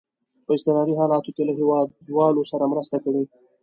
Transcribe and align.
په 0.45 0.51
اضطراري 0.55 0.93
حالاتو 0.99 1.29
کې 1.35 1.43
له 1.47 1.53
هیوادوالو 1.59 2.47
سره 2.51 2.69
مرسته 2.73 2.97
کوي. 3.03 3.25